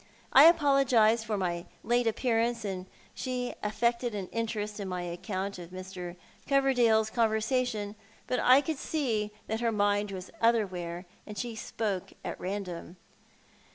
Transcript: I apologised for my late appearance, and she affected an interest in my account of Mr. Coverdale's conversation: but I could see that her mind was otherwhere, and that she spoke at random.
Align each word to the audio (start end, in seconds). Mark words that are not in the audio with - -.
I 0.33 0.45
apologised 0.45 1.27
for 1.27 1.37
my 1.37 1.65
late 1.83 2.07
appearance, 2.07 2.65
and 2.65 2.87
she 3.13 3.53
affected 3.61 4.15
an 4.15 4.29
interest 4.29 4.79
in 4.79 4.87
my 4.87 5.03
account 5.03 5.59
of 5.59 5.69
Mr. 5.69 6.15
Coverdale's 6.47 7.11
conversation: 7.11 7.93
but 8.25 8.39
I 8.39 8.61
could 8.61 8.79
see 8.79 9.29
that 9.45 9.59
her 9.61 9.71
mind 9.71 10.09
was 10.09 10.31
otherwhere, 10.41 11.05
and 11.27 11.35
that 11.35 11.39
she 11.41 11.55
spoke 11.55 12.13
at 12.25 12.39
random. 12.39 12.95